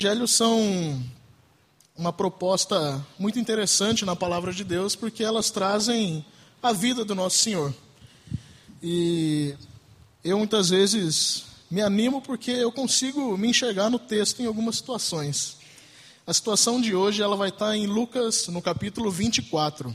[0.00, 1.04] Evangelhos são
[1.96, 6.24] uma proposta muito interessante na palavra de Deus, porque elas trazem
[6.62, 7.74] a vida do nosso Senhor.
[8.80, 9.56] E
[10.22, 15.56] eu muitas vezes me animo porque eu consigo me enxergar no texto em algumas situações.
[16.24, 19.92] A situação de hoje ela vai estar em Lucas, no capítulo 24.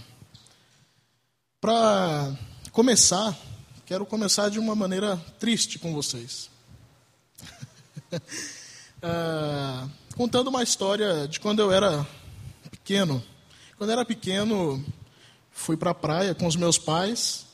[1.62, 2.38] Para
[2.74, 3.34] começar,
[3.86, 6.50] quero começar de uma maneira triste com vocês.
[9.04, 12.08] uh, contando uma história de quando eu era
[12.72, 13.24] pequeno.
[13.78, 14.84] Quando eu era pequeno,
[15.52, 17.46] fui para a praia com os meus pais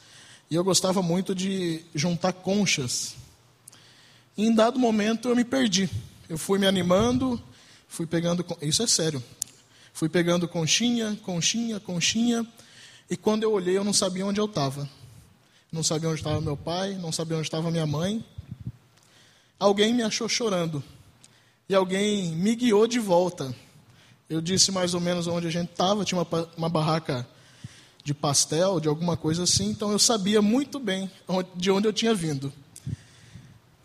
[0.50, 3.16] e eu gostava muito de juntar conchas.
[4.38, 5.90] E em dado momento eu me perdi.
[6.30, 7.42] Eu fui me animando,
[7.88, 8.46] fui pegando.
[8.62, 9.24] Isso é sério.
[9.92, 12.48] Fui pegando conchinha, conchinha, conchinha.
[13.10, 14.88] E quando eu olhei, eu não sabia onde eu estava.
[15.72, 18.24] Não sabia onde estava meu pai, não sabia onde estava minha mãe.
[19.60, 20.82] Alguém me achou chorando
[21.70, 23.56] e alguém me guiou de volta.
[24.28, 27.28] Eu disse mais ou menos onde a gente estava, tinha uma, uma barraca
[28.04, 31.12] de pastel, de alguma coisa assim, então eu sabia muito bem
[31.56, 32.52] de onde eu tinha vindo.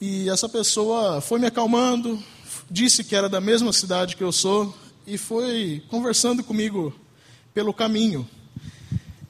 [0.01, 2.23] E essa pessoa foi me acalmando,
[2.71, 4.75] disse que era da mesma cidade que eu sou
[5.07, 6.95] e foi conversando comigo
[7.53, 8.27] pelo caminho.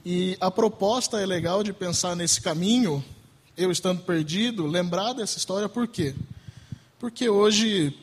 [0.07, 3.05] E a proposta é legal de pensar nesse caminho,
[3.57, 6.15] eu estando perdido, lembrar dessa história, por quê?
[7.01, 7.97] Porque hoje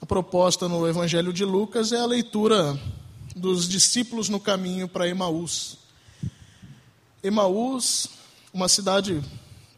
[0.00, 2.80] a proposta no Evangelho de Lucas é a leitura
[3.36, 5.76] dos discípulos no caminho para Emaús.
[7.22, 8.08] Emaús,
[8.52, 9.22] uma cidade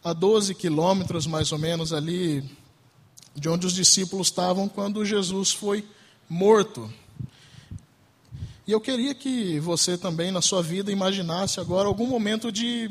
[0.03, 2.49] a 12 quilômetros mais ou menos ali
[3.35, 5.85] de onde os discípulos estavam quando Jesus foi
[6.29, 6.93] morto.
[8.65, 12.89] E eu queria que você também na sua vida imaginasse agora algum momento de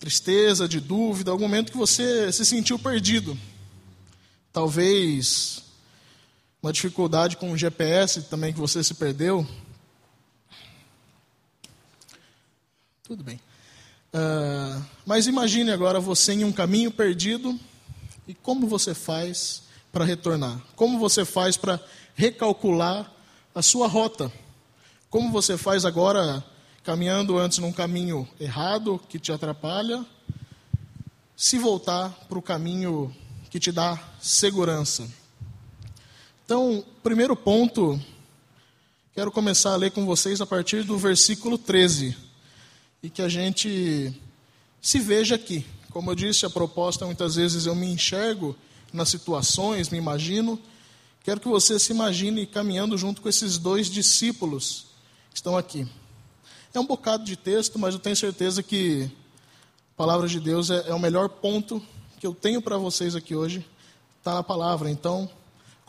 [0.00, 3.38] tristeza, de dúvida, algum momento que você se sentiu perdido.
[4.52, 5.69] Talvez
[6.62, 9.46] uma dificuldade com o GPS também que você se perdeu.
[13.02, 13.40] Tudo bem.
[14.12, 17.58] Uh, mas imagine agora você em um caminho perdido
[18.28, 20.60] e como você faz para retornar?
[20.76, 21.80] Como você faz para
[22.14, 23.10] recalcular
[23.54, 24.30] a sua rota?
[25.08, 26.44] Como você faz agora
[26.84, 30.04] caminhando antes num caminho errado que te atrapalha,
[31.36, 33.14] se voltar para o caminho
[33.48, 35.19] que te dá segurança?
[36.50, 37.96] Então, primeiro ponto,
[39.14, 42.16] quero começar a ler com vocês a partir do versículo 13.
[43.00, 44.12] E que a gente
[44.82, 45.64] se veja aqui.
[45.90, 48.56] Como eu disse, a proposta muitas vezes eu me enxergo
[48.92, 50.58] nas situações, me imagino.
[51.22, 54.86] Quero que você se imagine caminhando junto com esses dois discípulos
[55.30, 55.86] que estão aqui.
[56.74, 59.08] É um bocado de texto, mas eu tenho certeza que
[59.94, 61.80] a palavra de Deus é, é o melhor ponto
[62.18, 63.64] que eu tenho para vocês aqui hoje.
[64.18, 64.90] Está na palavra.
[64.90, 65.30] Então,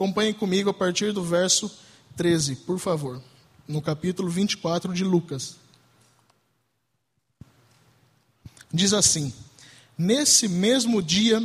[0.02, 1.72] Acompanhem comigo a partir do verso
[2.18, 3.22] 13, por favor,
[3.68, 5.58] no capítulo 24 de Lucas.
[8.74, 9.32] Diz assim:
[9.96, 11.40] Nesse mesmo dia,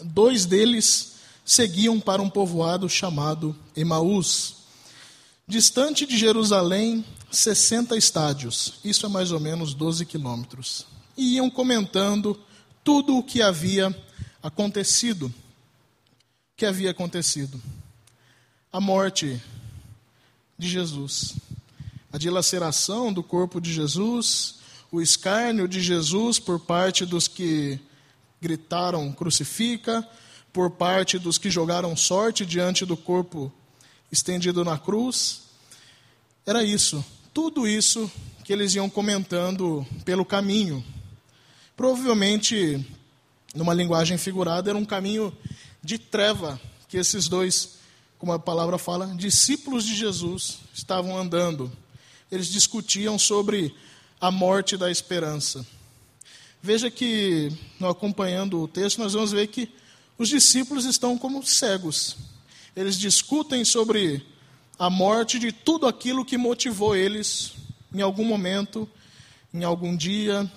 [0.00, 1.12] dois deles
[1.44, 4.56] seguiam para um povoado chamado Emaús,
[5.46, 12.36] distante de Jerusalém, 60 estádios, isso é mais ou menos 12 quilômetros, e iam comentando
[12.82, 13.96] tudo o que havia
[14.42, 15.32] acontecido
[16.56, 17.60] que havia acontecido.
[18.72, 19.40] A morte
[20.58, 21.34] de Jesus,
[22.10, 24.54] a dilaceração do corpo de Jesus,
[24.90, 27.78] o escárnio de Jesus por parte dos que
[28.40, 30.08] gritaram crucifica,
[30.50, 33.52] por parte dos que jogaram sorte diante do corpo
[34.10, 35.42] estendido na cruz.
[36.46, 38.10] Era isso, tudo isso
[38.44, 40.82] que eles iam comentando pelo caminho.
[41.76, 42.82] Provavelmente,
[43.54, 45.36] numa linguagem figurada, era um caminho
[45.86, 47.76] de treva que esses dois,
[48.18, 51.70] como a palavra fala, discípulos de Jesus estavam andando.
[52.30, 53.72] Eles discutiam sobre
[54.20, 55.64] a morte da esperança.
[56.60, 59.70] Veja que, acompanhando o texto, nós vamos ver que
[60.18, 62.16] os discípulos estão como cegos.
[62.74, 64.26] Eles discutem sobre
[64.76, 67.52] a morte de tudo aquilo que motivou eles
[67.94, 68.90] em algum momento,
[69.54, 70.50] em algum dia,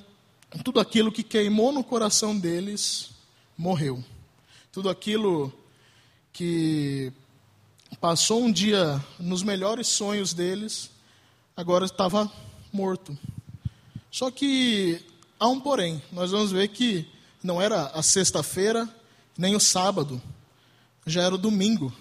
[0.64, 3.12] tudo aquilo que queimou no coração deles
[3.56, 4.04] morreu
[4.80, 5.52] tudo aquilo
[6.32, 7.12] que
[8.00, 10.90] passou um dia nos melhores sonhos deles,
[11.54, 12.32] agora estava
[12.72, 13.18] morto.
[14.10, 15.06] Só que
[15.38, 17.06] há um porém, nós vamos ver que
[17.44, 18.88] não era a sexta-feira,
[19.38, 20.22] nem o sábado,
[21.06, 21.94] já era o domingo.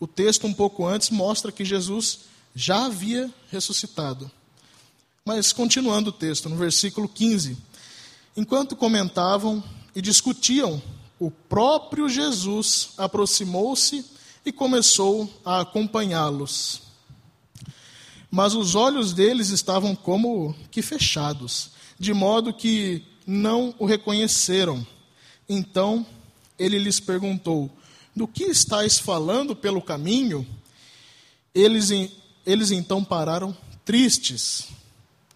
[0.00, 2.20] O texto, um pouco antes, mostra que Jesus
[2.54, 4.30] já havia ressuscitado.
[5.26, 7.58] Mas, continuando o texto, no versículo 15:
[8.34, 9.62] Enquanto comentavam
[9.94, 10.82] e discutiam
[11.18, 14.04] o próprio Jesus aproximou-se
[14.44, 16.82] e começou a acompanhá-los.
[18.30, 24.86] Mas os olhos deles estavam como que fechados, de modo que não o reconheceram.
[25.48, 26.06] Então
[26.58, 27.70] ele lhes perguntou:
[28.14, 30.46] Do que estáis falando pelo caminho?
[31.54, 31.90] Eles,
[32.46, 34.68] eles então pararam tristes.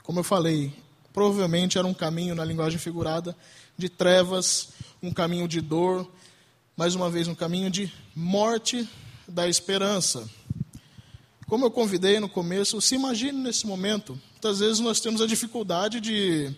[0.02, 0.73] Como eu falei,
[1.12, 3.37] provavelmente era um caminho, na linguagem figurada,
[3.76, 4.69] de trevas,
[5.02, 6.08] um caminho de dor,
[6.76, 8.88] mais uma vez, um caminho de morte
[9.26, 10.31] da esperança.
[11.49, 14.19] Como eu convidei no começo, se imagine nesse momento.
[14.31, 16.54] Muitas vezes nós temos a dificuldade de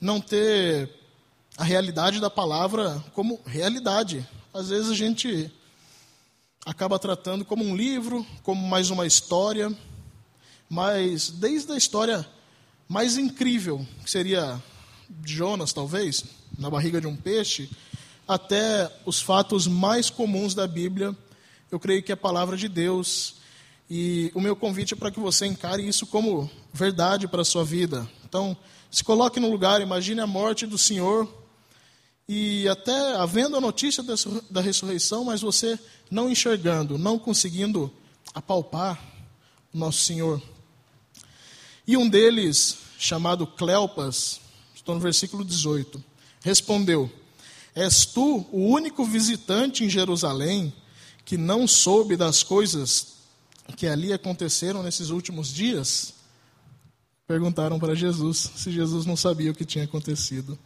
[0.00, 0.90] não ter
[1.56, 4.26] a realidade da palavra como realidade.
[4.52, 5.48] Às vezes a gente
[6.66, 9.72] acaba tratando como um livro, como mais uma história,
[10.68, 12.28] mas desde a história
[12.88, 14.60] mais incrível, que seria
[15.24, 16.24] Jonas, talvez,
[16.58, 17.70] na barriga de um peixe,
[18.26, 21.16] até os fatos mais comuns da Bíblia,
[21.70, 23.36] eu creio que é a palavra de Deus.
[23.88, 27.64] E o meu convite é para que você encare isso como verdade para a sua
[27.64, 28.06] vida.
[28.28, 28.56] Então,
[28.90, 31.26] se coloque no lugar, imagine a morte do Senhor
[32.28, 34.04] e até havendo a notícia
[34.50, 35.78] da ressurreição, mas você
[36.10, 37.90] não enxergando, não conseguindo
[38.34, 39.02] apalpar
[39.72, 40.42] o nosso Senhor.
[41.86, 44.40] E um deles, chamado Cleopas,
[44.74, 46.04] estou no versículo 18,
[46.40, 47.10] respondeu:
[47.74, 50.72] És tu o único visitante em Jerusalém
[51.24, 53.18] que não soube das coisas
[53.76, 56.14] que ali aconteceram nesses últimos dias?
[57.26, 60.58] Perguntaram para Jesus se Jesus não sabia o que tinha acontecido.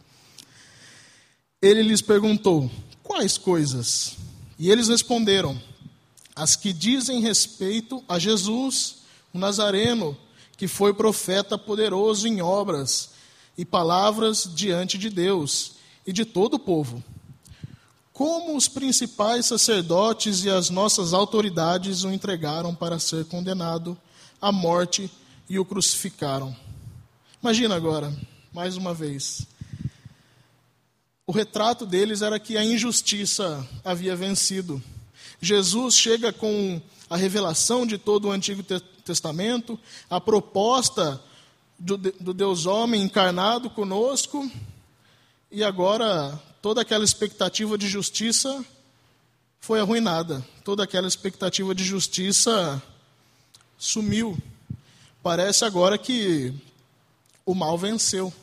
[1.61, 2.69] Ele lhes perguntou:
[3.03, 4.15] Quais coisas?
[4.57, 5.61] E eles responderam:
[6.35, 9.03] As que dizem respeito a Jesus,
[9.33, 10.17] o Nazareno,
[10.57, 13.12] que foi profeta poderoso em obras
[13.57, 15.73] e palavras diante de Deus
[16.05, 17.03] e de todo o povo.
[18.11, 23.97] Como os principais sacerdotes e as nossas autoridades o entregaram para ser condenado
[24.41, 25.09] à morte
[25.49, 26.55] e o crucificaram.
[27.41, 28.13] Imagina agora,
[28.53, 29.47] mais uma vez.
[31.25, 34.81] O retrato deles era que a injustiça havia vencido.
[35.41, 38.63] Jesus chega com a revelação de todo o Antigo
[39.03, 39.79] Testamento,
[40.09, 41.21] a proposta
[41.83, 44.49] do, do Deus homem encarnado conosco,
[45.51, 48.65] e agora toda aquela expectativa de justiça
[49.59, 50.43] foi arruinada.
[50.63, 52.81] Toda aquela expectativa de justiça
[53.77, 54.37] sumiu.
[55.21, 56.53] Parece agora que
[57.45, 58.33] o mal venceu.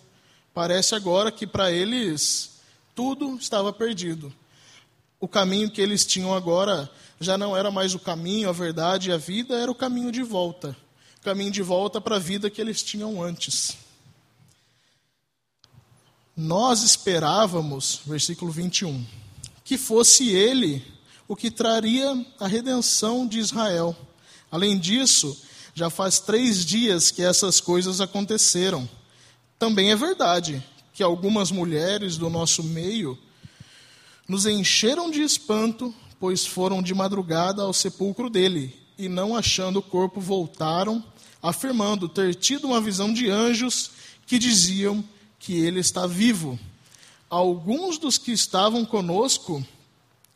[0.53, 2.61] Parece agora que para eles
[2.95, 4.33] tudo estava perdido.
[5.19, 9.13] O caminho que eles tinham agora já não era mais o caminho, a verdade e
[9.13, 10.77] a vida, era o caminho de volta.
[11.23, 13.77] Caminho de volta para a vida que eles tinham antes.
[16.35, 19.05] Nós esperávamos, versículo 21,
[19.63, 20.83] que fosse ele
[21.29, 23.95] o que traria a redenção de Israel.
[24.51, 25.39] Além disso,
[25.75, 28.89] já faz três dias que essas coisas aconteceram.
[29.59, 30.65] Também é verdade
[30.95, 33.19] que algumas mulheres do nosso meio
[34.27, 39.83] nos encheram de espanto, pois foram de madrugada ao sepulcro dele e, não achando o
[39.83, 41.03] corpo, voltaram,
[41.43, 43.91] afirmando ter tido uma visão de anjos
[44.27, 45.03] que diziam
[45.39, 46.59] que ele está vivo.
[47.31, 49.65] Alguns dos que estavam conosco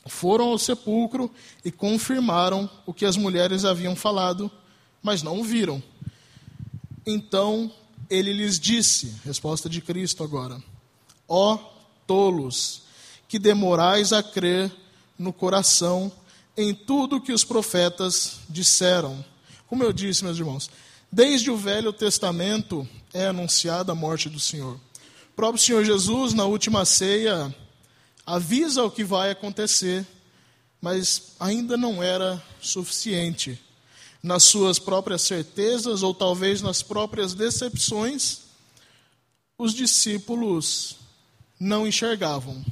[0.06, 1.30] foram ao sepulcro
[1.62, 4.50] e confirmaram o que as mulheres haviam falado,
[5.02, 5.82] mas não o viram.
[7.06, 7.70] Então
[8.08, 10.62] ele lhes disse, resposta de Cristo agora:
[11.28, 11.58] Ó
[12.06, 12.82] tolos,
[13.28, 14.72] que demorais a crer
[15.18, 16.10] no coração
[16.56, 19.24] em tudo que os profetas disseram.
[19.66, 20.70] Como eu disse, meus irmãos,
[21.10, 24.74] desde o Velho Testamento é anunciada a morte do Senhor.
[24.74, 27.54] O próprio Senhor Jesus, na última ceia,
[28.24, 30.06] avisa o que vai acontecer,
[30.80, 33.60] mas ainda não era suficiente.
[34.22, 38.42] Nas suas próprias certezas, ou talvez nas próprias decepções,
[39.58, 40.96] os discípulos
[41.58, 42.64] não enxergavam.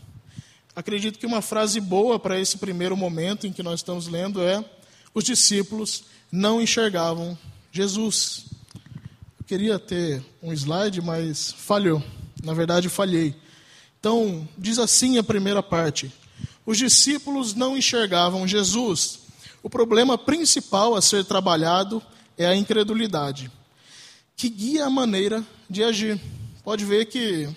[0.74, 4.64] Acredito que uma frase boa para esse primeiro momento em que nós estamos lendo é:
[5.12, 7.36] os discípulos não enxergavam
[7.70, 8.46] Jesus.
[9.38, 12.02] Eu queria ter um slide, mas falhou.
[12.42, 13.34] Na verdade, falhei.
[14.00, 16.10] Então, diz assim a primeira parte:
[16.64, 19.20] os discípulos não enxergavam Jesus.
[19.62, 22.02] O problema principal a ser trabalhado
[22.36, 23.50] é a incredulidade,
[24.34, 26.18] que guia a maneira de agir.
[26.64, 27.48] Pode ver que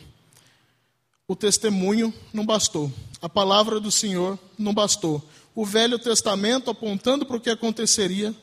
[1.27, 2.91] o testemunho não bastou,
[3.22, 8.36] a palavra do Senhor não bastou, o Velho Testamento apontando para o que aconteceria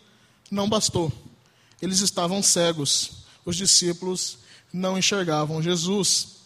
[0.51, 1.13] não bastou.
[1.81, 4.39] Eles estavam cegos, os discípulos
[4.73, 6.37] não enxergavam Jesus.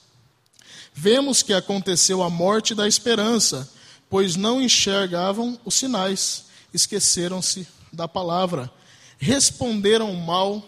[0.92, 3.70] Vemos que aconteceu a morte da esperança,
[4.08, 6.46] pois não enxergavam os sinais.
[6.72, 8.70] esqueceram-se da palavra,
[9.18, 10.62] responderam mal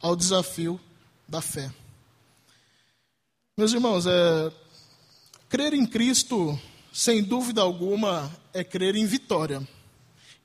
[0.00, 0.80] ao desafio
[1.28, 1.70] da fé.
[3.56, 4.50] Meus irmãos, é,
[5.48, 6.58] crer em Cristo,
[6.92, 9.66] sem dúvida alguma, é crer em vitória.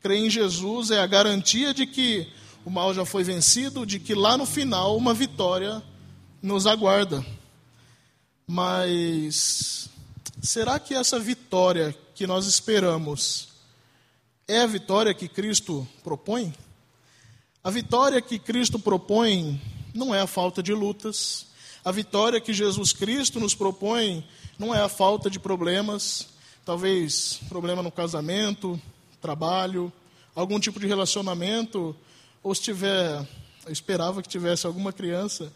[0.02, 2.28] Crer em Jesus é a garantia de que
[2.64, 5.82] o mal já foi vencido, de que lá no final uma vitória
[6.42, 7.26] nos aguarda.
[8.48, 9.90] Mas
[10.42, 13.50] será que essa vitória que nós esperamos
[14.48, 16.54] é a vitória que Cristo propõe?
[17.64, 19.60] A vitória que Cristo propõe
[19.94, 21.48] não é a falta de lutas.
[21.84, 24.24] A vitória que Jesus Cristo nos propõe
[24.60, 26.28] não é a falta de problemas,
[26.66, 28.82] talvez problema no casamento,
[29.22, 29.94] trabalho,
[30.34, 31.96] algum tipo de relacionamento,
[32.42, 33.26] ou se tiver,
[33.66, 35.54] eu esperava que tivesse alguma criança,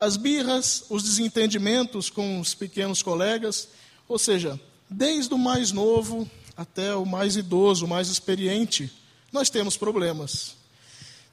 [0.00, 3.68] as birras, os desentendimentos com os pequenos colegas,
[4.08, 4.60] ou seja,
[4.90, 8.92] desde o mais novo até o mais idoso, o mais experiente,
[9.32, 10.56] nós temos problemas.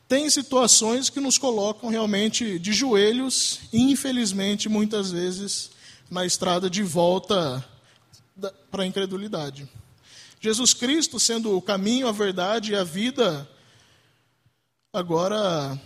[0.08, 5.72] Tem situações que nos colocam realmente de joelhos e, infelizmente, muitas vezes,
[6.10, 7.66] na estrada de volta
[8.70, 9.68] para a incredulidade.
[10.40, 13.48] Jesus Cristo, sendo o caminho, a verdade e a vida,
[14.94, 15.80] agora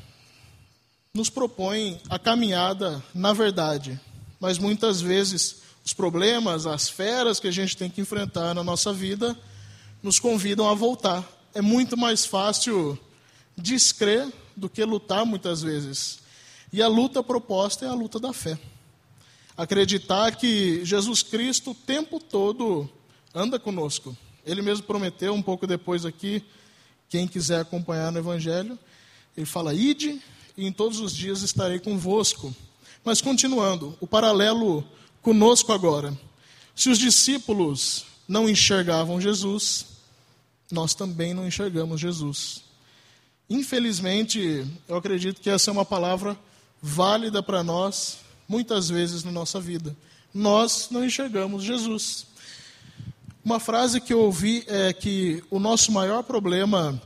[1.13, 3.99] nos propõe a caminhada na verdade.
[4.39, 8.91] Mas muitas vezes os problemas, as feras que a gente tem que enfrentar na nossa
[8.91, 9.37] vida,
[10.01, 11.23] nos convidam a voltar.
[11.53, 12.97] É muito mais fácil
[13.57, 16.19] descrer do que lutar muitas vezes.
[16.71, 18.57] E a luta proposta é a luta da fé.
[19.57, 22.89] Acreditar que Jesus Cristo o tempo todo
[23.33, 24.15] anda conosco.
[24.45, 26.43] Ele mesmo prometeu um pouco depois aqui,
[27.09, 28.77] quem quiser acompanhar no Evangelho,
[29.35, 30.21] ele fala: Ide
[30.57, 32.55] e em todos os dias estarei convosco.
[33.03, 34.83] Mas continuando, o paralelo
[35.21, 36.17] conosco agora.
[36.75, 39.85] Se os discípulos não enxergavam Jesus,
[40.71, 42.63] nós também não enxergamos Jesus.
[43.49, 46.37] Infelizmente, eu acredito que essa é uma palavra
[46.81, 48.17] válida para nós,
[48.47, 49.95] muitas vezes na nossa vida.
[50.33, 52.27] Nós não enxergamos Jesus.
[53.43, 57.01] Uma frase que eu ouvi é que o nosso maior problema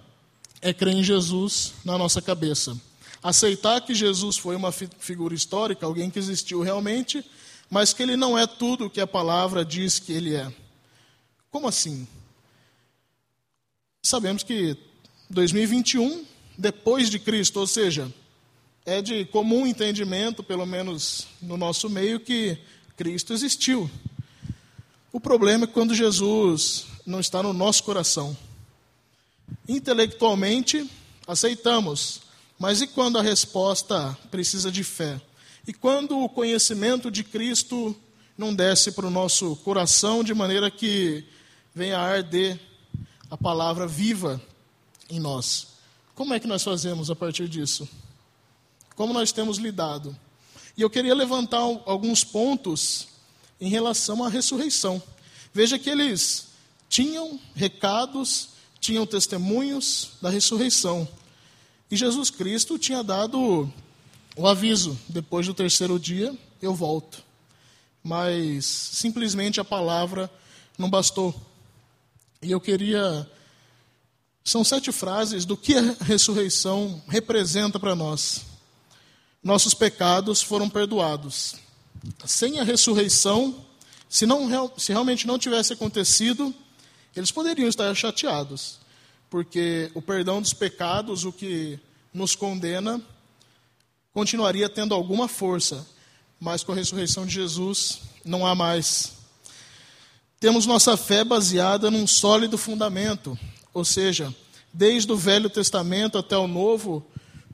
[0.61, 2.79] é crer em Jesus na nossa cabeça.
[3.21, 7.23] Aceitar que Jesus foi uma figura histórica, alguém que existiu realmente,
[7.69, 10.51] mas que ele não é tudo o que a palavra diz que ele é.
[11.51, 12.07] Como assim?
[14.01, 14.77] Sabemos que
[15.29, 16.25] 2021,
[16.57, 18.11] depois de Cristo, ou seja,
[18.89, 22.57] é de comum entendimento, pelo menos no nosso meio, que
[22.97, 23.89] Cristo existiu.
[25.13, 28.35] O problema é quando Jesus não está no nosso coração.
[29.67, 30.89] Intelectualmente,
[31.27, 32.21] aceitamos,
[32.57, 35.21] mas e quando a resposta precisa de fé?
[35.67, 37.95] E quando o conhecimento de Cristo
[38.35, 41.23] não desce para o nosso coração de maneira que
[41.75, 42.59] venha a arder
[43.29, 44.41] a palavra viva
[45.11, 45.67] em nós?
[46.15, 47.87] Como é que nós fazemos a partir disso?
[48.99, 50.13] Como nós temos lidado?
[50.75, 53.07] E eu queria levantar alguns pontos
[53.57, 55.01] em relação à ressurreição.
[55.53, 56.47] Veja que eles
[56.89, 61.07] tinham recados, tinham testemunhos da ressurreição.
[61.89, 63.71] E Jesus Cristo tinha dado
[64.35, 67.23] o aviso: depois do terceiro dia eu volto.
[68.03, 70.29] Mas simplesmente a palavra
[70.77, 71.33] não bastou.
[72.41, 73.25] E eu queria.
[74.43, 78.48] São sete frases do que a ressurreição representa para nós.
[79.43, 81.55] Nossos pecados foram perdoados.
[82.25, 83.65] Sem a ressurreição,
[84.09, 86.53] se, não, se realmente não tivesse acontecido,
[87.15, 88.79] eles poderiam estar chateados,
[89.29, 91.79] porque o perdão dos pecados, o que
[92.13, 93.01] nos condena,
[94.13, 95.87] continuaria tendo alguma força,
[96.39, 99.13] mas com a ressurreição de Jesus não há mais.
[100.39, 103.37] Temos nossa fé baseada num sólido fundamento,
[103.73, 104.33] ou seja,
[104.73, 107.05] desde o Velho Testamento até o Novo,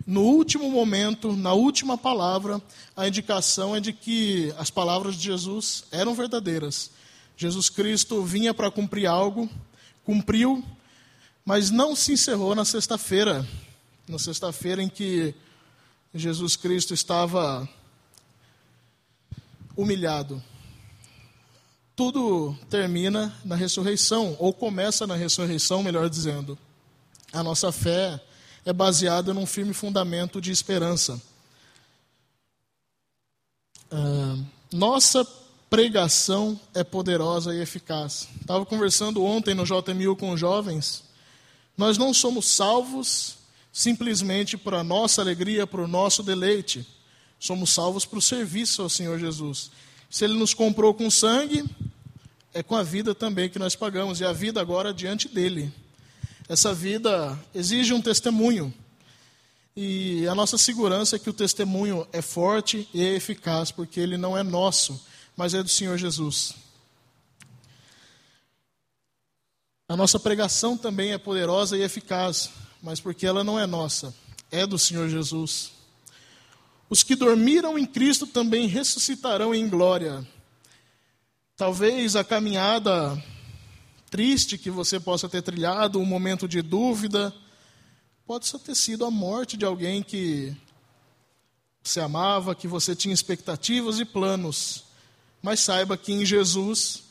[0.05, 2.62] no último momento, na última palavra,
[2.95, 6.91] a indicação é de que as palavras de Jesus eram verdadeiras.
[7.35, 9.50] Jesus Cristo vinha para cumprir algo,
[10.03, 10.63] cumpriu,
[11.43, 13.47] mas não se encerrou na sexta-feira.
[14.07, 15.33] Na sexta-feira em que
[16.13, 17.67] Jesus Cristo estava
[19.75, 20.41] humilhado.
[21.95, 26.57] Tudo termina na ressurreição, ou começa na ressurreição, melhor dizendo.
[27.33, 28.21] A nossa fé
[28.65, 31.22] é baseada num firme fundamento de esperança.
[33.91, 34.43] Uh,
[34.74, 35.25] nossa
[35.69, 38.27] pregação é poderosa e eficaz.
[38.41, 41.03] Estava conversando ontem no JMU com jovens.
[41.77, 43.38] Nós não somos salvos
[43.72, 46.88] simplesmente para a nossa alegria, para o nosso deleite.
[47.39, 49.69] Somos salvos para o serviço ao Senhor Jesus.
[50.10, 51.65] Se Ele nos comprou com sangue,
[52.53, 55.74] é com a vida também que nós pagamos, e a vida agora diante dele.
[56.47, 58.73] Essa vida exige um testemunho.
[59.75, 64.15] E a nossa segurança é que o testemunho é forte e é eficaz, porque ele
[64.15, 65.03] não é nosso,
[65.35, 66.53] mas é do Senhor Jesus.
[69.89, 72.49] A nossa pregação também é poderosa e eficaz,
[72.81, 74.13] mas porque ela não é nossa,
[74.51, 75.71] é do Senhor Jesus.
[76.89, 80.25] Os que dormiram em Cristo também ressuscitarão em glória.
[81.57, 83.21] Talvez a caminhada
[84.15, 87.36] triste que você possa ter trilhado, um momento de dúvida,
[88.25, 90.55] pode só ter sido a morte de alguém que
[91.84, 94.86] você amava, que você tinha expectativas e planos.
[95.41, 97.03] Mas saiba que em Jesus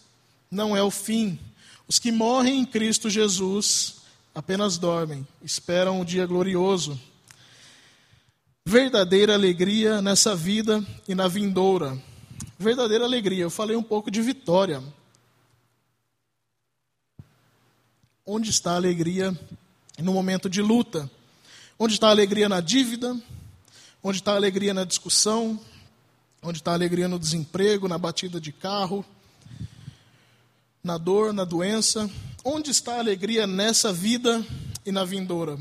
[0.50, 1.38] não é o fim.
[1.86, 3.96] Os que morrem em Cristo Jesus
[4.34, 6.98] apenas dormem, esperam o dia glorioso.
[8.64, 12.02] Verdadeira alegria nessa vida e na vindoura.
[12.58, 13.42] Verdadeira alegria.
[13.42, 14.82] Eu falei um pouco de vitória.
[18.26, 19.38] Onde está a alegria
[19.98, 21.10] no momento de luta?
[21.78, 23.14] Onde está a alegria na dívida?
[24.02, 25.60] Onde está a alegria na discussão?
[26.42, 29.04] Onde está a alegria no desemprego, na batida de carro?
[30.82, 32.10] Na dor, na doença?
[32.42, 34.42] Onde está a alegria nessa vida
[34.86, 35.58] e na vindoura?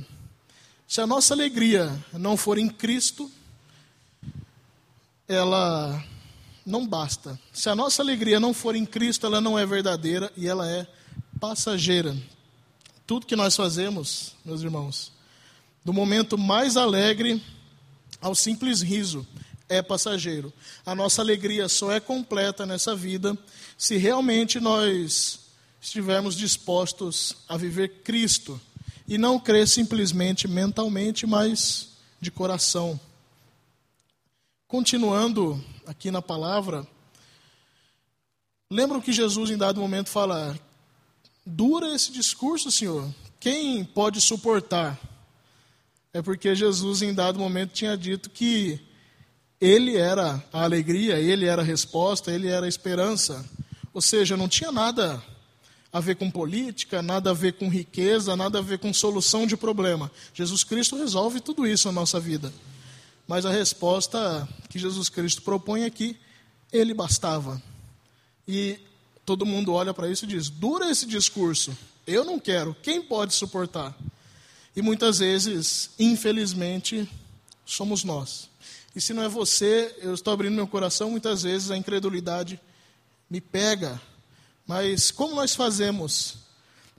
[0.87, 3.29] Se a nossa alegria não for em Cristo,
[5.27, 6.01] ela
[6.65, 7.37] não basta.
[7.51, 10.87] Se a nossa alegria não for em Cristo, ela não é verdadeira e ela é
[11.41, 12.15] passageira.
[13.05, 15.11] Tudo que nós fazemos, meus irmãos,
[15.83, 17.43] do momento mais alegre
[18.21, 19.27] ao simples riso,
[19.67, 20.53] é passageiro.
[20.85, 23.37] A nossa alegria só é completa nessa vida
[23.77, 25.39] se realmente nós
[25.81, 28.59] estivermos dispostos a viver Cristo
[29.05, 31.89] e não crer simplesmente mentalmente, mas
[32.21, 32.97] de coração.
[34.65, 36.87] Continuando aqui na palavra,
[38.71, 40.57] lembram que Jesus em dado momento fala:
[41.45, 43.13] Dura esse discurso, Senhor.
[43.39, 44.99] Quem pode suportar?
[46.13, 48.79] É porque Jesus, em dado momento, tinha dito que
[49.59, 53.45] ele era a alegria, ele era a resposta, ele era a esperança.
[53.93, 55.21] Ou seja, não tinha nada
[55.91, 59.55] a ver com política, nada a ver com riqueza, nada a ver com solução de
[59.55, 60.11] problema.
[60.33, 62.53] Jesus Cristo resolve tudo isso na nossa vida.
[63.27, 66.17] Mas a resposta que Jesus Cristo propõe aqui,
[66.71, 67.61] ele bastava.
[68.47, 68.79] E
[69.25, 73.33] todo mundo olha para isso e diz: dura esse discurso, eu não quero, quem pode
[73.33, 73.95] suportar?
[74.75, 77.07] E muitas vezes, infelizmente,
[77.65, 78.49] somos nós.
[78.95, 82.59] E se não é você, eu estou abrindo meu coração, muitas vezes a incredulidade
[83.29, 83.99] me pega.
[84.65, 86.35] Mas como nós fazemos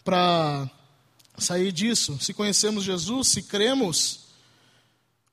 [0.04, 0.68] para
[1.38, 2.18] sair disso?
[2.20, 4.20] Se conhecemos Jesus, se cremos,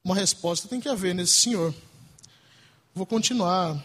[0.03, 1.73] uma resposta tem que haver nesse Senhor.
[2.93, 3.81] Vou continuar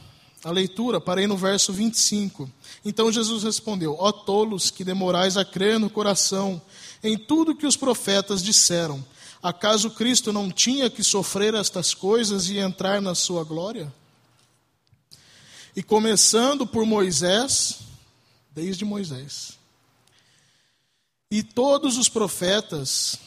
[0.47, 2.49] a leitura, parei no verso 25.
[2.85, 6.63] Então Jesus respondeu: Ó tolos que demorais a crer no coração
[7.03, 9.05] em tudo que os profetas disseram,
[9.43, 13.93] acaso Cristo não tinha que sofrer estas coisas e entrar na sua glória?
[15.75, 17.81] E começando por Moisés,
[18.53, 19.59] desde Moisés,
[21.29, 23.19] e todos os profetas,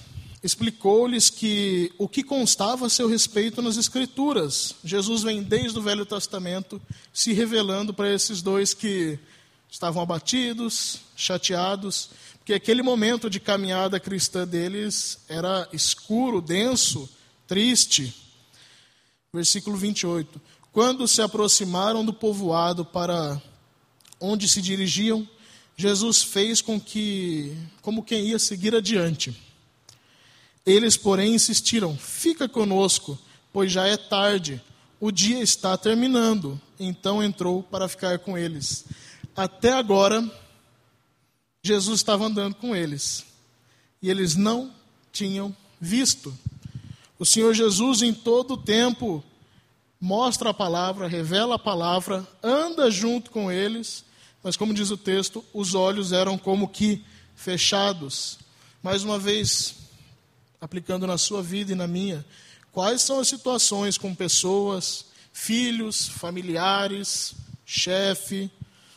[0.43, 4.75] explicou-lhes que o que constava a seu respeito nas Escrituras.
[4.84, 6.82] Jesus vem desde o Velho Testamento
[7.13, 9.19] se revelando para esses dois que
[9.69, 17.10] estavam abatidos, chateados, porque aquele momento de caminhada cristã deles era escuro, denso,
[17.45, 18.13] triste.
[19.32, 20.41] Versículo 28.
[20.71, 23.39] Quando se aproximaram do povoado para
[24.19, 25.28] onde se dirigiam,
[25.75, 29.48] Jesus fez com que, como quem ia seguir adiante.
[30.69, 33.17] Eles, porém, insistiram: Fica conosco,
[33.51, 34.62] pois já é tarde,
[34.99, 36.62] o dia está terminando.
[36.79, 38.86] Então entrou para ficar com eles.
[39.36, 40.23] Até agora,
[41.63, 43.25] Jesus estava andando com eles
[43.99, 44.71] e eles não
[45.12, 46.38] tinham visto.
[47.17, 49.23] O Senhor Jesus, em todo o tempo,
[49.99, 54.05] mostra a palavra, revela a palavra, anda junto com eles,
[54.43, 57.03] mas, como diz o texto, os olhos eram como que
[57.36, 58.38] fechados.
[58.84, 59.88] Mais uma vez,
[60.61, 62.25] aplicando na sua vida e na minha,
[62.71, 67.33] quais são as situações com pessoas, filhos, familiares,
[67.65, 68.51] chefe,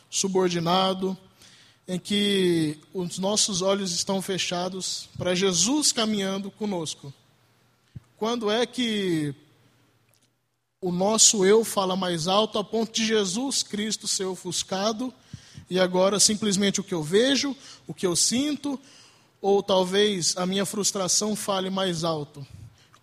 [0.09, 1.17] subordinado,
[1.87, 7.13] em que os nossos olhos estão fechados para Jesus caminhando conosco.
[8.17, 9.35] Quando é que
[10.79, 15.13] o nosso eu fala mais alto a ponto de Jesus Cristo ser ofuscado
[15.69, 17.55] e agora simplesmente o que eu vejo,
[17.87, 18.79] o que eu sinto,
[19.43, 22.47] ou talvez a minha frustração fale mais alto.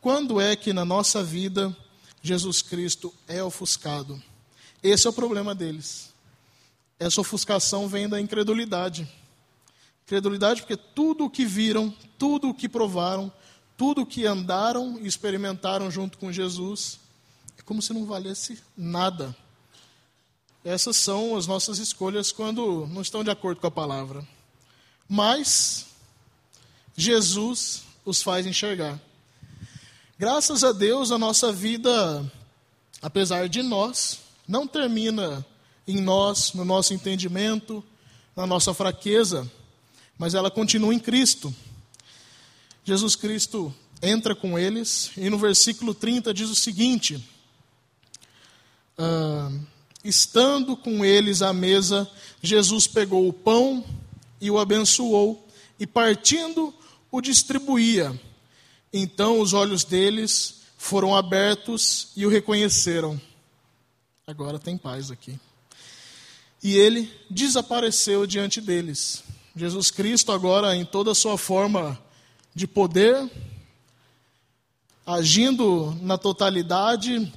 [0.01, 1.77] Quando é que na nossa vida
[2.23, 4.21] Jesus Cristo é ofuscado?
[4.83, 6.15] Esse é o problema deles.
[6.99, 9.07] Essa ofuscação vem da incredulidade.
[10.07, 13.31] Credulidade porque tudo o que viram, tudo o que provaram,
[13.77, 16.99] tudo o que andaram e experimentaram junto com Jesus,
[17.59, 19.37] é como se não valesse nada.
[20.65, 24.27] Essas são as nossas escolhas quando não estão de acordo com a palavra.
[25.07, 25.90] Mas
[26.97, 29.01] Jesus os faz enxergar.
[30.19, 32.31] Graças a Deus, a nossa vida,
[33.01, 35.45] apesar de nós, não termina
[35.87, 37.83] em nós, no nosso entendimento,
[38.37, 39.51] na nossa fraqueza,
[40.19, 41.55] mas ela continua em Cristo.
[42.85, 47.23] Jesus Cristo entra com eles e no versículo 30 diz o seguinte:
[48.99, 49.51] ah,
[50.03, 52.11] Estando com eles à mesa,
[52.43, 53.85] Jesus pegou o pão
[54.41, 55.47] e o abençoou,
[55.79, 56.75] e partindo,
[57.11, 58.19] o distribuía.
[58.93, 63.21] Então os olhos deles foram abertos e o reconheceram.
[64.27, 65.39] Agora tem paz aqui.
[66.63, 69.23] E ele desapareceu diante deles.
[69.57, 72.01] Jesus Cristo, agora em toda a sua forma
[72.55, 73.31] de poder,
[75.05, 77.33] agindo na totalidade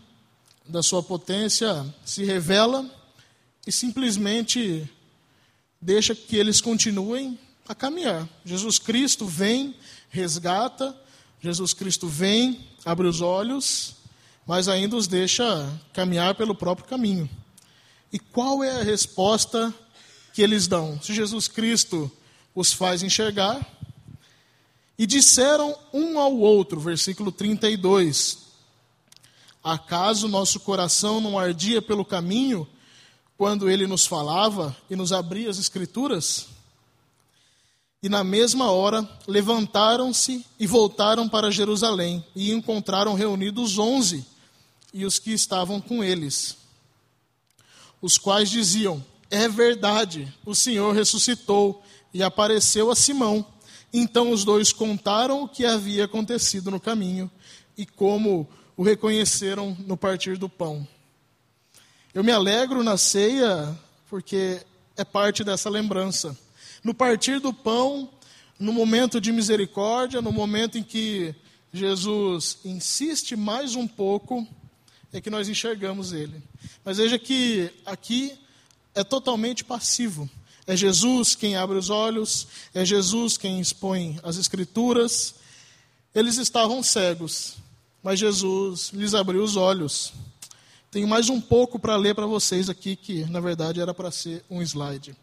[0.67, 2.89] da sua potência, se revela
[3.65, 4.89] e simplesmente
[5.81, 8.28] deixa que eles continuem a caminhar.
[8.43, 9.76] Jesus Cristo vem,
[10.10, 10.95] resgata,
[11.39, 13.95] Jesus Cristo vem, abre os olhos,
[14.45, 15.45] mas ainda os deixa
[15.93, 17.30] caminhar pelo próprio caminho.
[18.12, 19.73] E qual é a resposta
[20.34, 21.02] que eles dão?
[21.02, 22.12] Se Jesus Cristo
[22.54, 23.65] os faz enxergar,
[24.97, 28.43] e disseram um ao outro, versículo 32,
[29.63, 32.67] Acaso nosso coração não ardia pelo caminho
[33.38, 36.47] quando ele nos falava e nos abria as Escrituras?
[38.04, 44.26] E na mesma hora levantaram-se e voltaram para Jerusalém e encontraram reunidos onze
[44.94, 46.58] e os que estavam com eles,
[48.02, 51.82] os quais diziam: É verdade, o Senhor ressuscitou
[52.13, 53.46] e apareceu a Simão.
[53.94, 57.32] Então os dois contaram o que havia acontecido no caminho
[57.78, 60.86] e como o reconheceram no partir do pão.
[62.13, 64.62] Eu me alegro na ceia porque
[64.98, 66.38] é parte dessa lembrança.
[66.84, 68.10] No partir do pão,
[68.60, 71.34] no momento de misericórdia, no momento em que
[71.72, 74.48] Jesus insiste mais um pouco,
[75.12, 76.41] é que nós enxergamos ele.
[76.84, 78.38] Mas veja que aqui
[78.93, 80.30] é totalmente passivo.
[80.65, 85.36] É Jesus quem abre os olhos, é Jesus quem expõe as Escrituras.
[86.15, 87.56] Eles estavam cegos,
[88.02, 90.13] mas Jesus lhes abriu os olhos.
[90.91, 94.43] Tenho mais um pouco para ler para vocês aqui, que na verdade era para ser
[94.50, 95.15] um slide.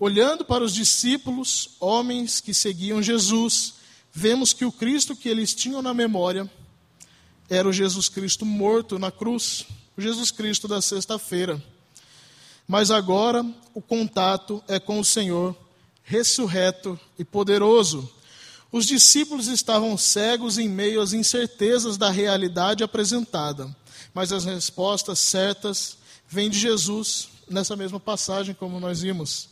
[0.00, 3.74] Olhando para os discípulos, homens que seguiam Jesus,
[4.12, 6.48] vemos que o Cristo que eles tinham na memória
[7.50, 9.64] era o Jesus Cristo morto na cruz,
[9.96, 11.62] o Jesus Cristo da sexta-feira.
[12.66, 15.56] Mas agora o contato é com o Senhor,
[16.04, 18.08] ressurreto e poderoso,
[18.70, 23.74] os discípulos estavam cegos em meio às incertezas da realidade apresentada,
[24.12, 25.96] mas as respostas certas
[26.28, 29.48] vêm de Jesus nessa mesma passagem, como nós vimos.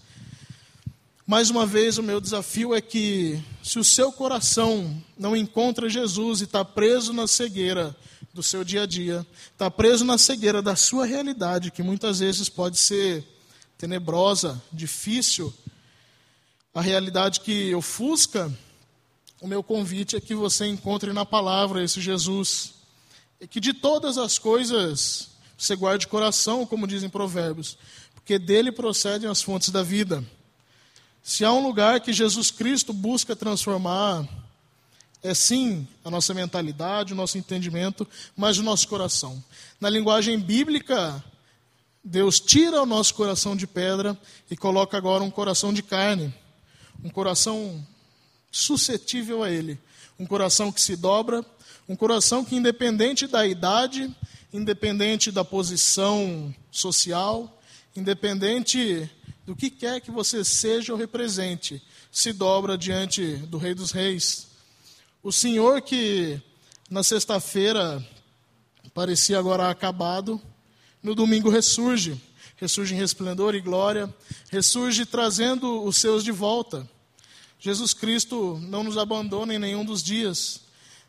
[1.28, 6.40] Mais uma vez, o meu desafio é que, se o seu coração não encontra Jesus
[6.40, 7.96] e está preso na cegueira
[8.32, 12.48] do seu dia a dia, está preso na cegueira da sua realidade, que muitas vezes
[12.48, 13.26] pode ser
[13.76, 15.52] tenebrosa, difícil,
[16.72, 18.48] a realidade que ofusca
[19.40, 22.74] o meu convite é que você encontre na palavra esse Jesus.
[23.40, 27.76] E que de todas as coisas você guarde coração, como dizem provérbios,
[28.14, 30.22] porque dele procedem as fontes da vida.
[31.28, 34.28] Se há um lugar que Jesus Cristo busca transformar,
[35.20, 39.42] é sim a nossa mentalidade, o nosso entendimento, mas o nosso coração.
[39.80, 41.22] Na linguagem bíblica,
[42.02, 44.16] Deus tira o nosso coração de pedra
[44.48, 46.32] e coloca agora um coração de carne,
[47.02, 47.84] um coração
[48.52, 49.80] suscetível a Ele.
[50.20, 51.44] Um coração que se dobra,
[51.88, 54.14] um coração que, independente da idade,
[54.52, 57.60] independente da posição social,
[57.96, 59.10] independente
[59.46, 61.80] do que quer que você seja ou represente,
[62.10, 64.48] se dobra diante do Rei dos Reis.
[65.22, 66.40] O Senhor que
[66.90, 68.04] na sexta-feira
[68.92, 70.42] parecia agora acabado,
[71.00, 72.20] no domingo ressurge,
[72.56, 74.12] ressurge em resplendor e glória,
[74.50, 76.88] ressurge trazendo os seus de volta.
[77.60, 80.62] Jesus Cristo não nos abandona em nenhum dos dias.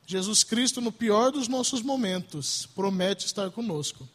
[0.06, 4.08] Jesus Cristo, no pior dos nossos momentos, promete estar conosco.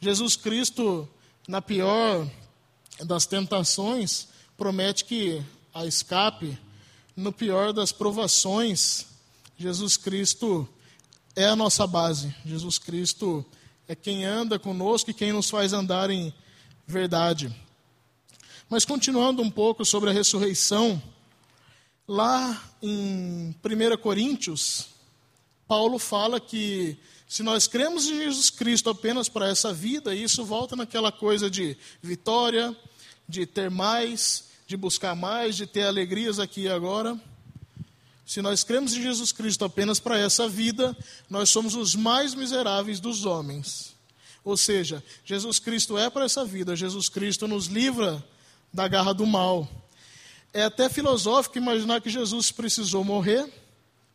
[0.00, 1.08] Jesus Cristo,
[1.46, 2.26] na pior
[3.04, 6.58] das tentações, promete que a escape.
[7.16, 9.06] No pior das provações,
[9.56, 10.68] Jesus Cristo
[11.34, 12.34] é a nossa base.
[12.44, 13.44] Jesus Cristo
[13.88, 16.32] é quem anda conosco e quem nos faz andar em
[16.86, 17.54] verdade.
[18.68, 21.02] Mas continuando um pouco sobre a ressurreição,
[22.08, 24.86] Lá em 1 Coríntios,
[25.66, 26.96] Paulo fala que
[27.28, 31.76] se nós cremos em Jesus Cristo apenas para essa vida, isso volta naquela coisa de
[32.00, 32.74] vitória,
[33.28, 37.18] de ter mais, de buscar mais, de ter alegrias aqui e agora.
[38.24, 40.96] Se nós cremos em Jesus Cristo apenas para essa vida,
[41.28, 43.94] nós somos os mais miseráveis dos homens.
[44.44, 48.24] Ou seja, Jesus Cristo é para essa vida, Jesus Cristo nos livra
[48.72, 49.68] da garra do mal.
[50.52, 53.52] É até filosófico imaginar que Jesus precisou morrer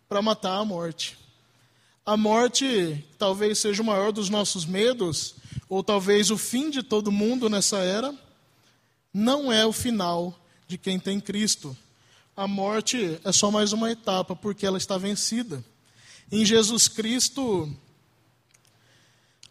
[0.07, 1.20] para matar a morte.
[2.05, 5.35] A morte talvez seja o maior dos nossos medos,
[5.69, 8.13] ou talvez o fim de todo mundo nessa era,
[9.13, 10.37] não é o final
[10.67, 11.77] de quem tem Cristo.
[12.35, 15.63] A morte é só mais uma etapa, porque ela está vencida.
[16.31, 17.71] Em Jesus Cristo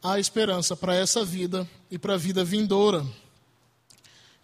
[0.03, 3.07] há esperança para essa vida e para a vida vindoura.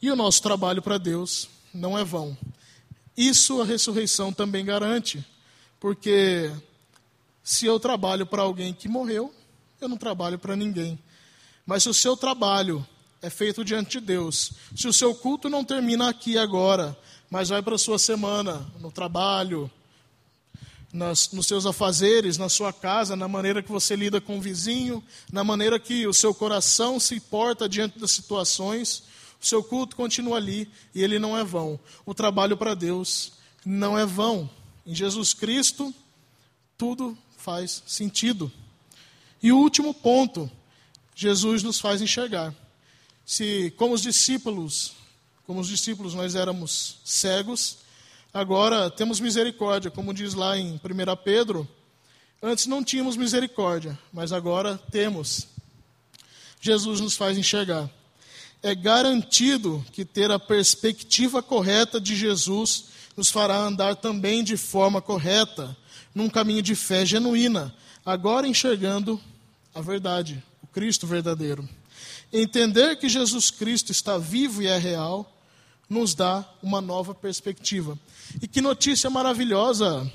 [0.01, 2.37] E o nosso trabalho para Deus não é vão.
[3.17, 5.25] Isso a ressurreição também garante,
[5.81, 6.53] porque
[7.47, 9.33] se eu trabalho para alguém que morreu,
[9.81, 10.99] eu não trabalho para ninguém.
[11.65, 12.85] Mas se o seu trabalho
[13.23, 16.99] é feito diante de Deus, se o seu culto não termina aqui agora,
[17.31, 19.71] mas vai para a sua semana, no trabalho,
[20.93, 25.01] nas, nos seus afazeres, na sua casa, na maneira que você lida com o vizinho,
[25.33, 29.05] na maneira que o seu coração se porta diante das situações,
[29.41, 31.79] o seu culto continua ali e ele não é vão.
[32.05, 34.51] O trabalho para Deus não é vão.
[34.85, 35.95] Em Jesus Cristo,
[36.77, 38.51] tudo faz sentido.
[39.41, 40.51] E o último ponto,
[41.15, 42.53] Jesus nos faz enxergar.
[43.25, 44.95] Se, como os discípulos,
[45.47, 47.79] como os discípulos nós éramos cegos,
[48.35, 50.81] agora temos misericórdia, como diz lá em 1
[51.23, 51.69] Pedro.
[52.43, 55.47] Antes não tínhamos misericórdia, mas agora temos.
[56.61, 57.89] Jesus nos faz enxergar.
[58.61, 65.01] É garantido que ter a perspectiva correta de Jesus nos fará andar também de forma
[65.01, 65.77] correta
[66.17, 69.21] num caminho de fé genuína, agora enxergando
[69.75, 71.69] a verdade, o Cristo verdadeiro.
[72.33, 75.31] Entender que Jesus Cristo está vivo e é real
[75.91, 77.99] nos dá uma nova perspectiva.
[78.41, 80.11] E que notícia maravilhosa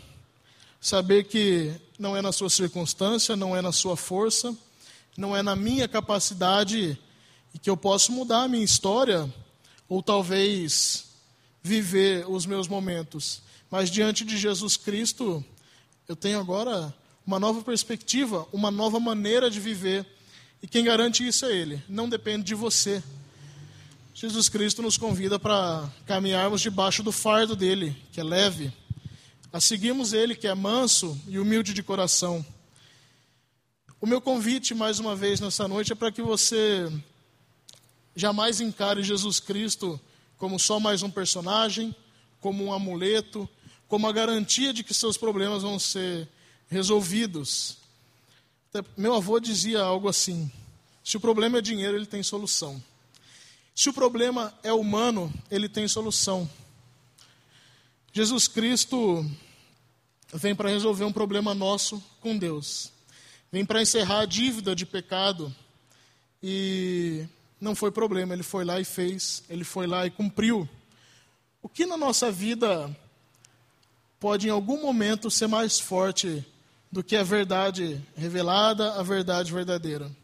[0.82, 4.58] saber que não é na sua circunstância, não é na sua força,
[5.16, 6.98] não é na minha capacidade
[7.54, 9.32] e que eu posso mudar a minha história
[9.88, 11.06] ou talvez
[11.62, 13.44] viver os meus momentos.
[13.70, 15.46] Mas diante de Jesus Cristo,
[16.08, 16.94] eu tenho agora
[17.26, 20.06] uma nova perspectiva, uma nova maneira de viver.
[20.62, 23.04] E quem garante isso é Ele, não depende de você.
[24.14, 28.72] Jesus Cristo nos convida para caminharmos debaixo do fardo dele, que é leve,
[29.52, 32.46] a seguirmos ele, que é manso e humilde de coração.
[34.00, 36.92] O meu convite, mais uma vez nessa noite, é para que você
[38.16, 40.00] jamais encare Jesus Cristo
[40.38, 41.96] como só mais um personagem,
[42.40, 43.50] como um amuleto,
[43.92, 46.26] como a garantia de que seus problemas vão ser
[46.70, 47.76] resolvidos.
[48.96, 50.50] Meu avô dizia algo assim:
[51.04, 52.82] se o problema é dinheiro, ele tem solução.
[53.76, 56.50] Se o problema é humano, ele tem solução.
[58.14, 59.30] Jesus Cristo
[60.34, 62.94] vem para resolver um problema nosso com Deus.
[63.52, 65.54] Vem para encerrar a dívida de pecado.
[66.42, 67.26] E
[67.60, 70.68] não foi problema, ele foi lá e fez, ele foi lá e cumpriu.
[71.62, 72.90] O que na nossa vida
[74.22, 76.46] pode em algum momento ser mais forte
[76.92, 80.16] do que a verdade revelada, a verdade verdadeira.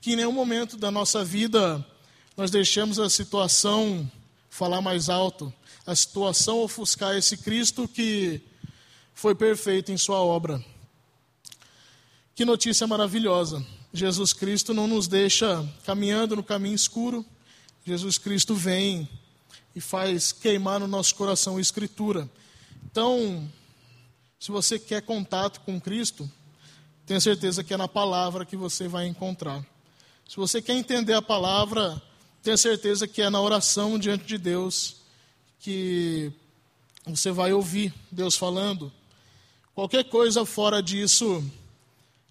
[0.00, 1.86] Que em nenhum momento da nossa vida
[2.36, 4.10] nós deixemos a situação
[4.50, 5.54] falar mais alto,
[5.86, 8.40] a situação ofuscar esse Cristo que
[9.14, 10.62] foi perfeito em sua obra.
[12.34, 13.64] Que notícia maravilhosa!
[13.92, 17.24] Jesus Cristo não nos deixa caminhando no caminho escuro.
[17.86, 19.08] Jesus Cristo vem
[19.76, 22.28] e faz queimar no nosso coração a Escritura.
[22.90, 23.50] Então,
[24.38, 26.30] se você quer contato com Cristo,
[27.06, 29.64] tenha certeza que é na palavra que você vai encontrar.
[30.28, 32.00] Se você quer entender a palavra,
[32.42, 34.96] tenha certeza que é na oração diante de Deus
[35.58, 36.32] que
[37.06, 38.92] você vai ouvir Deus falando.
[39.74, 41.42] Qualquer coisa fora disso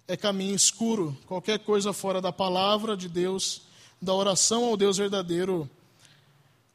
[0.06, 1.16] é caminho escuro.
[1.26, 3.62] Qualquer coisa fora da palavra de Deus,
[4.00, 5.68] da oração ao Deus verdadeiro,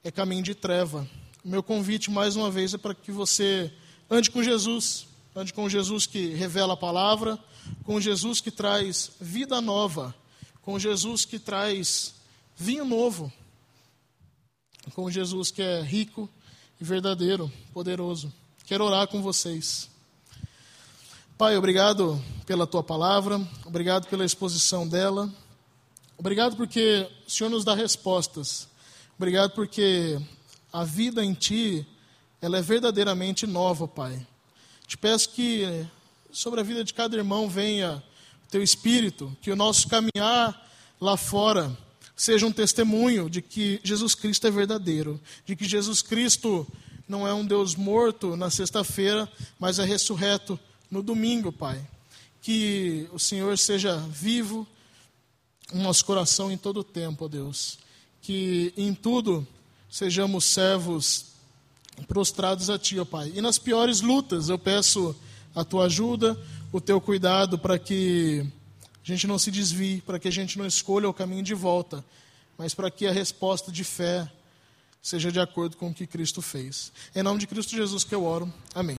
[0.04, 1.08] é caminho de treva.
[1.50, 3.74] Meu convite, mais uma vez, é para que você
[4.08, 7.40] ande com Jesus, ande com Jesus que revela a palavra,
[7.84, 10.14] com Jesus que traz vida nova,
[10.62, 12.14] com Jesus que traz
[12.56, 13.34] vinho novo,
[14.94, 16.30] com Jesus que é rico
[16.80, 18.32] e verdadeiro, poderoso.
[18.66, 19.90] Quero orar com vocês.
[21.36, 25.28] Pai, obrigado pela tua palavra, obrigado pela exposição dela,
[26.16, 28.68] obrigado porque o Senhor nos dá respostas,
[29.18, 30.22] obrigado porque
[30.72, 31.86] a vida em Ti
[32.42, 34.26] ela é verdadeiramente nova, Pai.
[34.88, 35.86] Te peço que
[36.32, 38.04] sobre a vida de cada irmão venha
[38.46, 41.78] o teu espírito, que o nosso caminhar lá fora
[42.16, 46.68] seja um testemunho de que Jesus Cristo é verdadeiro, de que Jesus Cristo
[47.08, 49.30] não é um Deus morto na sexta-feira,
[49.60, 51.86] mas é ressurreto no domingo, Pai.
[52.42, 54.66] Que o Senhor seja vivo
[55.74, 57.80] no nosso coração em todo o tempo, ó Deus.
[58.22, 59.46] Que em tudo
[59.90, 61.26] sejamos servos
[62.08, 63.32] prostrados a Ti, ó Pai.
[63.36, 65.16] E nas piores lutas, eu peço
[65.54, 66.40] a Tua ajuda,
[66.72, 68.46] o Teu cuidado para que
[69.04, 72.04] a gente não se desvie, para que a gente não escolha o caminho de volta,
[72.58, 74.32] mas para que a resposta de fé
[75.02, 76.92] seja de acordo com o que Cristo fez.
[77.16, 78.52] Em nome de Cristo Jesus que eu oro.
[78.74, 78.98] Amém.